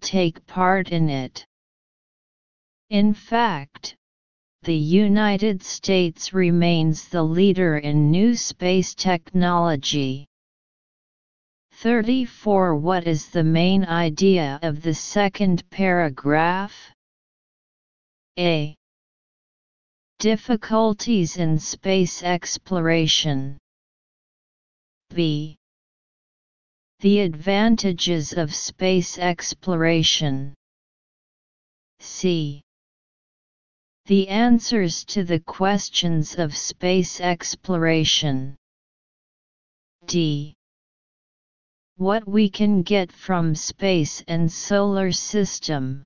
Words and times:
Take 0.00 0.46
part 0.46 0.90
in 0.90 1.08
it. 1.08 1.46
In 2.88 3.14
fact, 3.14 3.96
the 4.62 4.74
United 4.76 5.62
States 5.62 6.32
remains 6.32 7.08
the 7.08 7.22
leader 7.22 7.78
in 7.78 8.10
new 8.10 8.34
space 8.34 8.94
technology. 8.94 10.26
34 11.72 12.76
What 12.76 13.06
is 13.06 13.28
the 13.28 13.44
main 13.44 13.84
idea 13.84 14.58
of 14.62 14.82
the 14.82 14.92
second 14.92 15.68
paragraph? 15.70 16.74
A. 18.38 18.76
Difficulties 20.18 21.38
in 21.38 21.58
space 21.58 22.22
exploration. 22.22 23.56
B. 25.14 25.59
The 27.00 27.20
advantages 27.20 28.34
of 28.34 28.54
space 28.54 29.16
exploration. 29.16 30.54
C. 31.98 32.60
The 34.04 34.28
answers 34.28 35.06
to 35.06 35.24
the 35.24 35.40
questions 35.40 36.38
of 36.38 36.54
space 36.54 37.18
exploration. 37.18 38.54
D. 40.04 40.54
What 41.96 42.28
we 42.28 42.50
can 42.50 42.82
get 42.82 43.10
from 43.10 43.54
space 43.54 44.22
and 44.28 44.52
solar 44.52 45.10
system. 45.10 46.04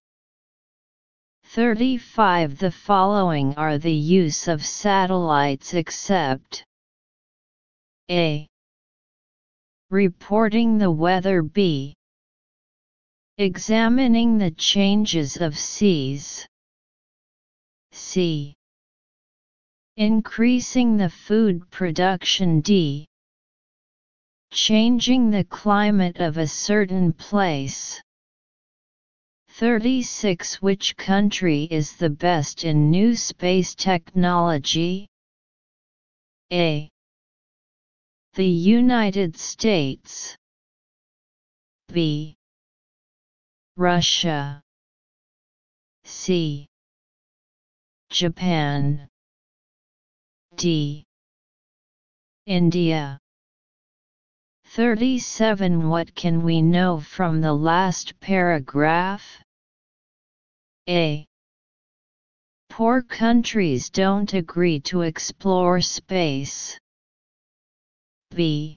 35 1.42 2.58
The 2.58 2.70
following 2.70 3.56
are 3.56 3.78
the 3.78 3.92
use 3.92 4.46
of 4.46 4.64
satellites 4.64 5.74
except 5.74 6.64
A. 8.08 8.46
Reporting 9.90 10.78
the 10.78 10.90
weather 10.90 11.42
B. 11.42 11.94
Examining 13.38 14.38
the 14.38 14.50
changes 14.52 15.36
of 15.36 15.58
seas 15.58 16.46
C. 17.92 18.55
Increasing 19.96 20.96
the 20.96 21.10
food 21.10 21.70
production 21.70 22.60
D. 22.60 23.06
Changing 24.52 25.30
the 25.30 25.44
climate 25.44 26.18
of 26.18 26.38
a 26.38 26.46
certain 26.46 27.12
place. 27.12 28.00
36 29.48 30.60
Which 30.60 30.96
country 30.96 31.68
is 31.70 31.96
the 31.96 32.10
best 32.10 32.64
in 32.64 32.90
new 32.90 33.14
space 33.14 33.74
technology? 33.74 35.06
A. 36.52 36.90
The 38.34 38.44
United 38.44 39.36
States. 39.36 40.36
B. 41.92 42.34
Russia. 43.77 44.60
C. 46.02 46.66
Japan. 48.10 49.08
D. 50.56 51.05
India. 52.46 53.20
37 54.66 55.89
What 55.89 56.12
can 56.16 56.42
we 56.42 56.61
know 56.61 56.98
from 56.98 57.40
the 57.40 57.55
last 57.55 58.18
paragraph? 58.18 59.45
A. 60.89 61.24
Poor 62.68 63.01
countries 63.01 63.90
don't 63.90 64.34
agree 64.34 64.80
to 64.80 65.02
explore 65.02 65.80
space. 65.80 66.77
B. 68.34 68.77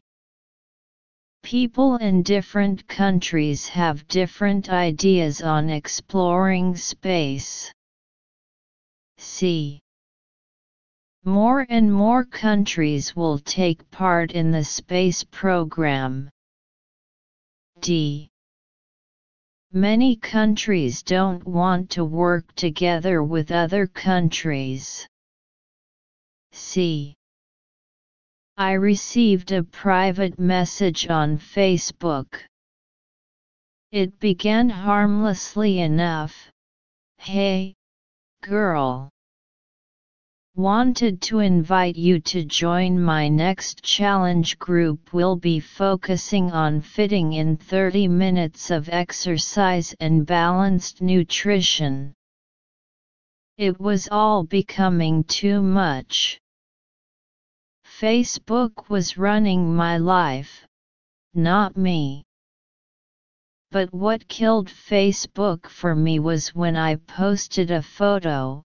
People 1.41 1.95
in 1.97 2.21
different 2.21 2.87
countries 2.87 3.67
have 3.69 4.07
different 4.07 4.69
ideas 4.69 5.41
on 5.41 5.69
exploring 5.69 6.75
space. 6.75 7.71
C. 9.17 9.79
More 11.23 11.65
and 11.69 11.91
more 11.91 12.23
countries 12.23 13.15
will 13.15 13.39
take 13.39 13.89
part 13.89 14.31
in 14.33 14.51
the 14.51 14.63
space 14.63 15.23
program. 15.23 16.29
D. 17.79 18.29
Many 19.73 20.15
countries 20.17 21.01
don't 21.01 21.43
want 21.45 21.89
to 21.91 22.05
work 22.05 22.53
together 22.55 23.23
with 23.23 23.51
other 23.51 23.87
countries. 23.87 25.07
C. 26.51 27.16
I 28.59 28.71
received 28.71 29.51
a 29.51 29.61
private 29.61 30.39
message 30.39 31.07
on 31.09 31.37
Facebook. 31.37 32.39
It 33.91 34.19
began 34.19 34.67
harmlessly 34.67 35.79
enough. 35.79 36.49
Hey, 37.19 37.75
girl. 38.41 39.11
Wanted 40.55 41.21
to 41.21 41.37
invite 41.37 41.97
you 41.97 42.19
to 42.21 42.45
join 42.45 42.99
my 42.99 43.27
next 43.27 43.83
challenge 43.83 44.57
group. 44.57 45.13
We'll 45.13 45.35
be 45.35 45.59
focusing 45.59 46.51
on 46.51 46.81
fitting 46.81 47.33
in 47.33 47.57
30 47.57 48.07
minutes 48.07 48.71
of 48.71 48.89
exercise 48.89 49.93
and 49.99 50.25
balanced 50.25 50.99
nutrition. 50.99 52.15
It 53.59 53.79
was 53.79 54.09
all 54.11 54.43
becoming 54.43 55.25
too 55.25 55.61
much. 55.61 56.39
Facebook 57.99 58.89
was 58.89 59.17
running 59.17 59.75
my 59.75 59.97
life, 59.97 60.67
not 61.33 61.75
me. 61.75 62.23
But 63.71 63.91
what 63.91 64.27
killed 64.27 64.67
Facebook 64.67 65.67
for 65.67 65.95
me 65.95 66.19
was 66.19 66.53
when 66.53 66.75
I 66.75 66.97
posted 66.97 67.71
a 67.71 67.81
photo, 67.81 68.61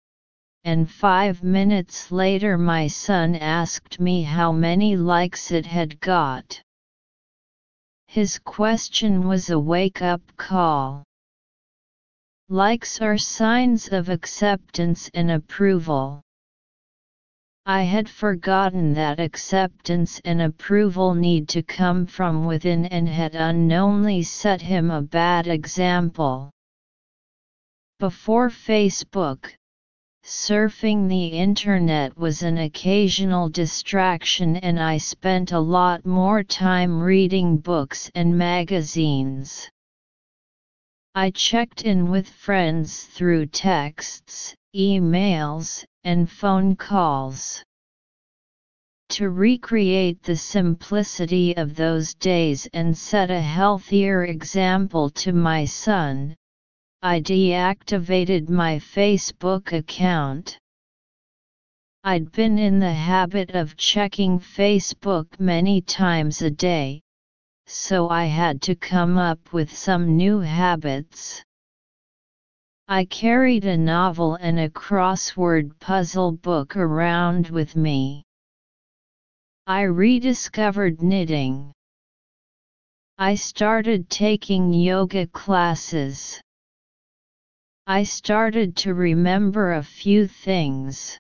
and 0.65 0.91
five 0.91 1.42
minutes 1.42 2.12
later 2.12 2.59
my 2.59 2.88
son 2.88 3.34
asked 3.34 3.98
me 3.98 4.22
how 4.22 4.53
many 4.53 4.97
likes 4.97 5.50
it 5.50 5.65
had 5.65 5.98
got. 6.00 6.62
His 8.09 8.38
question 8.38 9.26
was 9.26 9.48
a 9.48 9.59
wake-up 9.59 10.21
call. 10.37 11.04
Likes 12.50 13.00
are 13.00 13.16
signs 13.16 13.88
of 13.88 14.10
acceptance 14.10 15.09
and 15.15 15.31
approval. 15.31 16.21
I 17.66 17.82
had 17.82 18.08
forgotten 18.08 18.94
that 18.94 19.20
acceptance 19.20 20.20
and 20.24 20.42
approval 20.42 21.14
need 21.14 21.48
to 21.50 21.62
come 21.62 22.06
from 22.06 22.44
within 22.44 22.86
and 22.86 23.08
had 23.08 23.36
unknowingly 23.36 24.24
set 24.24 24.60
him 24.60 24.90
a 24.90 25.00
bad 25.00 25.46
example. 25.46 26.50
Before 28.00 28.50
Facebook, 28.50 29.54
Surfing 30.24 31.08
the 31.08 31.26
internet 31.26 32.16
was 32.16 32.42
an 32.42 32.58
occasional 32.58 33.48
distraction 33.48 34.56
and 34.56 34.80
I 34.80 34.98
spent 34.98 35.52
a 35.52 35.58
lot 35.58 36.06
more 36.06 36.44
time 36.44 37.00
reading 37.00 37.58
books 37.58 38.10
and 38.14 38.38
magazines. 38.38 39.68
I 41.14 41.30
checked 41.30 41.82
in 41.82 42.10
with 42.10 42.28
friends 42.28 43.04
through 43.04 43.47
texts, 43.47 44.54
emails, 44.74 45.84
and 46.04 46.31
phone 46.31 46.77
calls. 46.77 47.63
To 49.10 49.28
recreate 49.28 50.22
the 50.22 50.37
simplicity 50.37 51.57
of 51.57 51.75
those 51.75 52.15
days 52.15 52.66
and 52.72 52.97
set 52.97 53.31
a 53.31 53.41
healthier 53.41 54.25
example 54.25 55.10
to 55.10 55.33
my 55.33 55.65
son, 55.66 56.34
I 57.03 57.21
deactivated 57.21 58.49
my 58.49 58.77
Facebook 58.78 59.72
account. 59.72 60.59
I'd 62.04 62.33
been 62.33 62.59
in 62.59 62.78
the 62.78 62.93
habit 62.93 63.51
of 63.51 63.77
checking 63.77 64.41
Facebook 64.41 65.39
many 65.39 65.81
times 65.81 66.43
a 66.43 66.51
day, 66.51 67.01
so 67.66 68.09
I 68.09 68.25
had 68.25 68.63
to 68.63 68.75
come 68.75 69.19
up 69.19 69.53
with 69.53 69.77
some 69.77 70.16
new 70.16 70.41
habits. 70.41 71.45
I 72.94 73.06
carried 73.06 73.65
a 73.65 73.78
novel 73.78 74.34
and 74.34 74.60
a 74.60 74.68
crossword 74.68 75.80
puzzle 75.80 76.33
book 76.33 76.77
around 76.77 77.48
with 77.48 77.74
me. 77.74 78.22
I 79.66 79.84
rediscovered 79.84 81.00
knitting. 81.00 81.72
I 83.16 83.34
started 83.36 84.10
taking 84.10 84.74
yoga 84.74 85.27
classes. 85.27 86.39
I 87.86 88.03
started 88.03 88.77
to 88.84 88.92
remember 88.92 89.72
a 89.72 89.83
few 89.83 90.28
things. 90.28 91.18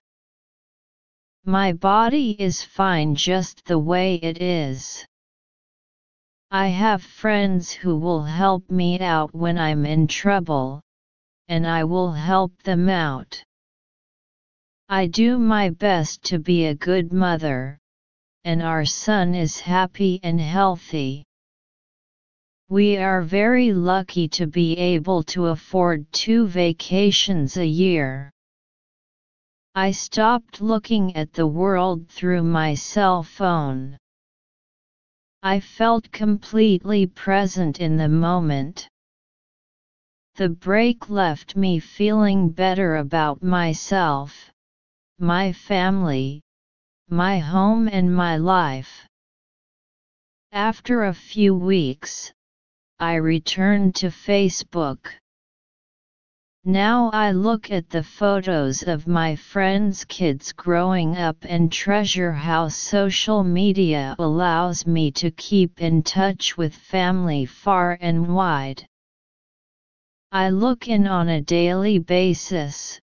My 1.46 1.72
body 1.72 2.32
is 2.32 2.62
fine 2.62 3.14
just 3.14 3.64
the 3.64 3.78
way 3.78 4.16
it 4.16 4.42
is. 4.42 5.06
I 6.50 6.68
have 6.68 7.02
friends 7.02 7.72
who 7.72 7.96
will 7.96 8.24
help 8.24 8.70
me 8.70 9.00
out 9.00 9.34
when 9.34 9.56
I'm 9.56 9.86
in 9.86 10.06
trouble, 10.06 10.82
and 11.52 11.66
I 11.66 11.84
will 11.84 12.12
help 12.12 12.62
them 12.62 12.88
out. 12.88 13.44
I 14.88 15.06
do 15.06 15.38
my 15.38 15.68
best 15.68 16.22
to 16.30 16.38
be 16.38 16.64
a 16.64 16.74
good 16.74 17.12
mother, 17.12 17.76
and 18.44 18.62
our 18.62 18.86
son 18.86 19.34
is 19.34 19.60
happy 19.60 20.18
and 20.22 20.40
healthy. 20.40 21.24
We 22.70 22.96
are 22.96 23.20
very 23.20 23.74
lucky 23.74 24.28
to 24.28 24.46
be 24.46 24.78
able 24.78 25.22
to 25.24 25.48
afford 25.48 26.10
two 26.10 26.46
vacations 26.46 27.58
a 27.58 27.66
year. 27.66 28.30
I 29.74 29.90
stopped 29.90 30.62
looking 30.62 31.14
at 31.16 31.34
the 31.34 31.46
world 31.46 32.08
through 32.08 32.44
my 32.44 32.72
cell 32.72 33.22
phone. 33.22 33.98
I 35.42 35.60
felt 35.60 36.10
completely 36.12 37.04
present 37.08 37.78
in 37.78 37.98
the 37.98 38.08
moment. 38.08 38.88
The 40.36 40.48
break 40.48 41.10
left 41.10 41.56
me 41.56 41.78
feeling 41.78 42.48
better 42.48 42.96
about 42.96 43.42
myself, 43.42 44.50
my 45.18 45.52
family, 45.52 46.40
my 47.10 47.38
home 47.38 47.86
and 47.86 48.16
my 48.16 48.38
life. 48.38 49.06
After 50.50 51.04
a 51.04 51.12
few 51.12 51.54
weeks, 51.54 52.32
I 52.98 53.16
returned 53.16 53.94
to 53.96 54.06
Facebook. 54.06 55.12
Now 56.64 57.10
I 57.12 57.32
look 57.32 57.70
at 57.70 57.90
the 57.90 58.02
photos 58.02 58.82
of 58.82 59.06
my 59.06 59.36
friends' 59.36 60.04
kids 60.06 60.52
growing 60.52 61.16
up 61.16 61.36
and 61.42 61.70
treasure 61.70 62.32
how 62.32 62.68
social 62.68 63.44
media 63.44 64.16
allows 64.18 64.86
me 64.86 65.10
to 65.10 65.30
keep 65.30 65.82
in 65.82 66.02
touch 66.02 66.56
with 66.56 66.74
family 66.74 67.44
far 67.44 67.98
and 68.00 68.34
wide. 68.34 68.86
I 70.32 70.48
look 70.48 70.88
in 70.88 71.06
on 71.06 71.28
a 71.28 71.40
daily 71.40 71.98
basis, 72.00 72.98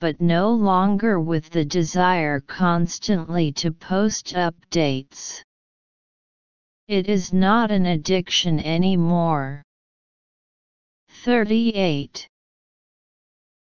but 0.00 0.20
no 0.20 0.50
longer 0.52 1.20
with 1.20 1.48
the 1.50 1.64
desire 1.64 2.40
constantly 2.40 3.52
to 3.52 3.70
post 3.70 4.34
updates. 4.34 5.40
It 6.88 7.08
is 7.08 7.32
not 7.32 7.70
an 7.70 7.86
addiction 7.86 8.60
anymore. 8.60 9.62
38 11.08 12.28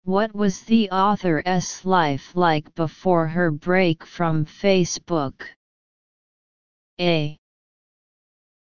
what 0.09 0.33
was 0.33 0.61
the 0.61 0.89
author's 0.89 1.85
life 1.85 2.35
like 2.35 2.73
before 2.73 3.27
her 3.27 3.51
break 3.51 4.03
from 4.03 4.43
Facebook? 4.43 5.43
A. 6.99 7.37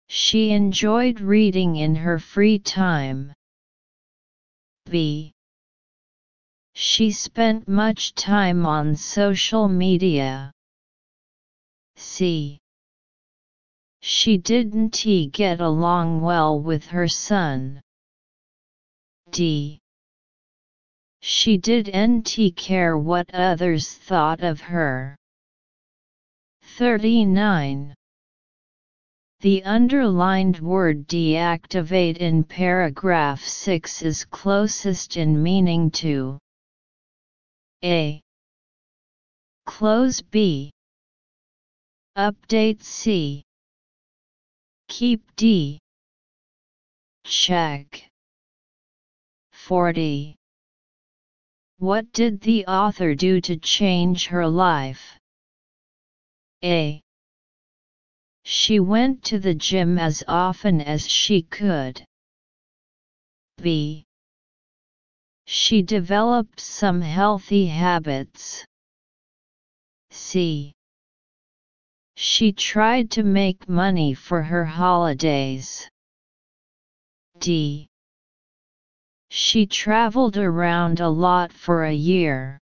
She 0.08 0.50
enjoyed 0.50 1.20
reading 1.20 1.76
in 1.76 1.94
her 1.94 2.18
free 2.18 2.58
time. 2.58 3.34
B. 4.90 5.34
She 6.74 7.12
spent 7.12 7.68
much 7.68 8.14
time 8.14 8.66
on 8.66 8.96
social 8.96 9.68
media. 9.68 10.52
C. 11.96 12.60
She 14.02 14.38
didn't 14.38 15.04
get 15.32 15.60
along 15.60 16.22
well 16.22 16.60
with 16.60 16.86
her 16.88 17.08
son. 17.08 17.82
D. 19.32 19.80
She 21.22 21.58
didn't 21.58 22.38
care 22.56 22.98
what 22.98 23.34
others 23.34 23.94
thought 23.94 24.44
of 24.44 24.62
her. 24.62 25.18
39. 26.62 27.96
The 29.42 29.64
underlined 29.66 30.60
word 30.62 31.08
deactivate 31.08 32.18
in 32.18 32.44
paragraph 32.44 33.44
6 33.44 34.02
is 34.02 34.26
closest 34.26 35.16
in 35.16 35.44
meaning 35.44 35.92
to 35.92 36.40
A. 37.84 38.20
Close 39.68 40.22
B. 40.22 40.72
Update 42.18 42.82
C. 42.82 43.44
Keep 44.88 45.22
D. 45.36 45.80
Check. 47.24 48.10
40. 49.52 50.36
What 51.78 52.12
did 52.12 52.42
the 52.42 52.66
author 52.66 53.14
do 53.14 53.40
to 53.42 53.58
change 53.58 54.26
her 54.28 54.48
life? 54.48 55.20
A. 56.64 57.04
She 58.50 58.80
went 58.80 59.26
to 59.26 59.40
the 59.40 59.54
gym 59.54 60.00
as 60.00 60.24
often 60.26 60.80
as 60.80 61.06
she 61.06 61.42
could. 61.42 62.02
B. 63.58 64.06
She 65.46 65.82
developed 65.82 66.62
some 66.62 67.02
healthy 67.02 67.66
habits. 67.68 68.64
C. 70.12 70.72
She 72.16 72.54
tried 72.54 73.12
to 73.12 73.24
make 73.24 73.68
money 73.68 74.14
for 74.14 74.42
her 74.44 74.64
holidays. 74.64 75.86
D. 77.40 77.90
She 79.30 79.66
traveled 79.66 80.38
around 80.38 81.02
a 81.02 81.10
lot 81.10 81.52
for 81.52 81.84
a 81.84 81.94
year. 81.94 82.60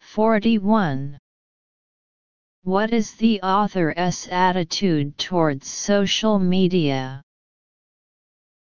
41. 0.00 1.18
What 2.64 2.94
is 2.94 3.12
the 3.16 3.42
author's 3.42 4.26
attitude 4.28 5.18
towards 5.18 5.68
social 5.68 6.38
media? 6.38 7.22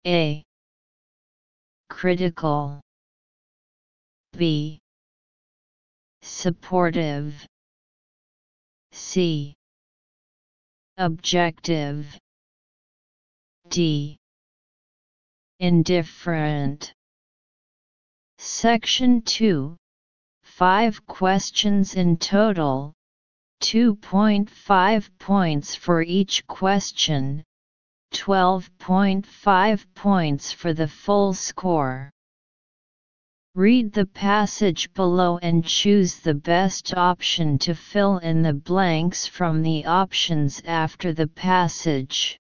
A. 0.05 0.43
Critical. 1.89 2.81
B. 4.33 4.81
Supportive. 6.21 7.33
C. 8.91 9.53
Objective. 10.97 12.05
D. 13.69 14.17
Indifferent. 15.59 16.93
Section 18.37 19.21
2 19.21 19.77
5 20.43 21.05
questions 21.05 21.95
in 21.95 22.17
total, 22.17 22.93
2.5 23.63 25.09
points 25.19 25.73
for 25.73 26.01
each 26.01 26.45
question, 26.47 27.41
12.5 28.13 29.85
points 29.95 30.51
for 30.51 30.73
the 30.73 30.87
full 30.89 31.33
score. 31.33 32.11
Read 33.55 33.93
the 33.93 34.05
passage 34.05 34.93
below 34.93 35.37
and 35.37 35.63
choose 35.63 36.19
the 36.19 36.33
best 36.33 36.93
option 36.95 37.57
to 37.59 37.73
fill 37.73 38.17
in 38.17 38.41
the 38.41 38.53
blanks 38.53 39.25
from 39.25 39.61
the 39.61 39.85
options 39.85 40.61
after 40.65 41.13
the 41.13 41.27
passage. 41.27 42.37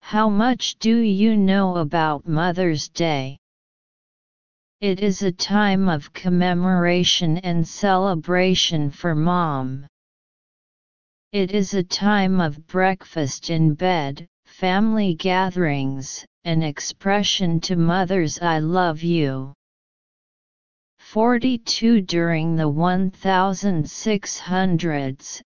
How 0.00 0.28
much 0.28 0.78
do 0.78 0.96
you 0.96 1.36
know 1.36 1.78
about 1.78 2.28
Mother's 2.28 2.88
Day? 2.88 3.41
It 4.82 4.98
is 4.98 5.22
a 5.22 5.30
time 5.30 5.88
of 5.88 6.12
commemoration 6.12 7.38
and 7.38 7.64
celebration 7.64 8.90
for 8.90 9.14
Mom. 9.14 9.86
It 11.30 11.52
is 11.52 11.74
a 11.74 11.84
time 11.84 12.40
of 12.40 12.66
breakfast 12.66 13.48
in 13.48 13.74
bed, 13.74 14.26
family 14.44 15.14
gatherings, 15.14 16.26
an 16.42 16.64
expression 16.64 17.60
to 17.60 17.76
mothers 17.76 18.40
I 18.42 18.58
love 18.58 19.04
you. 19.04 19.52
42 20.98 22.00
During 22.00 22.56
the 22.56 22.64
1600s, 22.64 25.42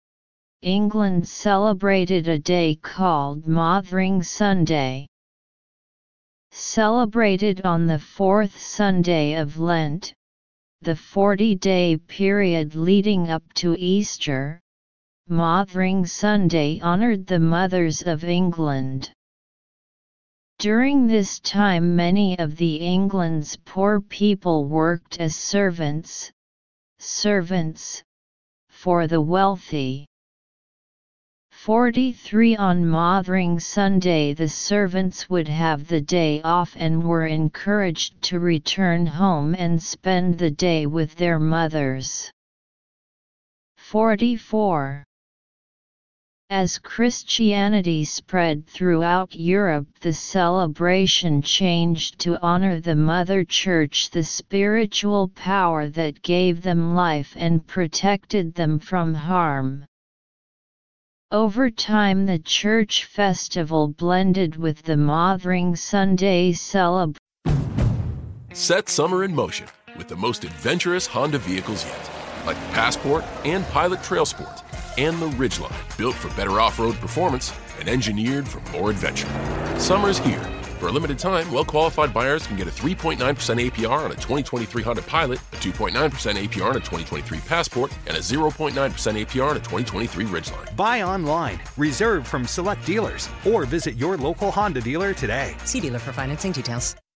England 0.61 1.27
celebrated 1.27 2.29
a 2.29 2.39
day 2.39 2.75
called 2.75 3.45
Mothering 3.45 4.23
Sunday. 4.23 5.09
Celebrated 6.57 7.65
on 7.65 7.85
the 7.85 7.99
fourth 7.99 8.57
Sunday 8.57 9.33
of 9.33 9.59
Lent, 9.59 10.13
the 10.81 10.93
40-day 10.93 11.97
period 11.97 12.75
leading 12.75 13.29
up 13.29 13.43
to 13.55 13.75
Easter, 13.77 14.61
Mothering 15.27 16.05
Sunday 16.05 16.79
honoured 16.81 17.27
the 17.27 17.39
mothers 17.39 18.03
of 18.03 18.23
England. 18.23 19.11
During 20.57 21.07
this 21.07 21.41
time 21.41 21.93
many 21.93 22.39
of 22.39 22.55
the 22.55 22.77
England's 22.77 23.57
poor 23.65 23.99
people 23.99 24.63
worked 24.63 25.19
as 25.19 25.35
servants, 25.35 26.31
servants, 26.99 28.01
for 28.69 29.07
the 29.07 29.19
wealthy. 29.19 30.07
43 31.65 32.57
On 32.57 32.85
Mothering 32.85 33.59
Sunday 33.59 34.35
the 34.35 34.47
servants 34.47 35.31
would 35.31 35.47
have 35.47 35.87
the 35.87 35.99
day 35.99 36.39
off 36.43 36.75
and 36.77 37.03
were 37.03 37.25
encouraged 37.25 38.21
to 38.21 38.39
return 38.39 39.07
home 39.07 39.55
and 39.55 39.81
spend 39.81 40.37
the 40.37 40.51
day 40.51 40.85
with 40.85 41.15
their 41.15 41.39
mothers. 41.39 42.29
44. 43.77 45.03
As 46.51 46.77
Christianity 46.77 48.03
spread 48.05 48.67
throughout 48.67 49.33
Europe 49.33 49.87
the 50.01 50.13
celebration 50.13 51.41
changed 51.41 52.19
to 52.19 52.39
honor 52.43 52.79
the 52.79 52.95
Mother 52.95 53.43
Church 53.43 54.11
the 54.11 54.23
spiritual 54.23 55.29
power 55.29 55.89
that 55.89 56.21
gave 56.21 56.61
them 56.61 56.93
life 56.93 57.33
and 57.35 57.65
protected 57.65 58.53
them 58.53 58.77
from 58.77 59.15
harm. 59.15 59.83
Over 61.35 61.69
time 61.69 62.27
the 62.27 62.39
church 62.39 63.03
festival 63.03 63.89
blended 63.89 64.55
with 64.55 64.83
the 64.83 64.95
Mothering 64.95 65.75
Sunday 65.75 66.53
celebration. 66.53 67.19
Set 68.53 68.87
summer 68.87 69.25
in 69.25 69.35
motion 69.35 69.67
with 69.97 70.07
the 70.07 70.15
most 70.15 70.45
adventurous 70.45 71.05
Honda 71.05 71.39
vehicles 71.39 71.85
yet, 71.85 72.09
like 72.45 72.55
the 72.55 72.73
Passport 72.73 73.25
and 73.43 73.65
Pilot 73.65 74.01
Trail 74.01 74.25
Sport 74.25 74.63
and 74.97 75.21
the 75.21 75.27
Ridgeline, 75.31 75.97
built 75.97 76.15
for 76.15 76.33
better 76.37 76.61
off-road 76.61 76.95
performance 77.01 77.51
and 77.81 77.89
engineered 77.89 78.47
for 78.47 78.61
more 78.71 78.89
adventure. 78.89 79.27
Summer's 79.77 80.19
here. 80.19 80.39
For 80.79 80.87
a 80.89 80.91
limited 80.91 81.17
time, 81.17 81.49
well-qualified 81.51 82.13
buyers 82.13 82.45
can 82.45 82.57
get 82.57 82.67
a 82.67 82.71
3.9% 82.71 83.17
APR 83.17 84.05
on 84.05 84.11
a 84.11 84.15
2023 84.15 84.83
Honda 84.83 85.01
Pilot, 85.03 85.39
a 85.53 85.55
2.9% 85.57 85.91
APR 85.93 86.69
on 86.69 86.75
a 86.75 86.79
2023 86.79 87.39
Passport, 87.39 87.97
and 88.07 88.17
a 88.17 88.19
0.9% 88.19 88.71
APR 88.73 89.49
on 89.49 89.57
a 89.57 89.59
2023 89.59 90.25
Ridgeline. 90.25 90.75
Buy 90.75 91.01
online, 91.01 91.59
reserve 91.77 92.27
from 92.27 92.45
select 92.45 92.85
dealers, 92.85 93.29
or 93.45 93.65
visit 93.65 93.95
your 93.95 94.17
local 94.17 94.51
Honda 94.51 94.81
dealer 94.81 95.13
today. 95.13 95.55
See 95.63 95.79
dealer 95.79 95.99
for 95.99 96.11
financing 96.11 96.51
details. 96.51 96.95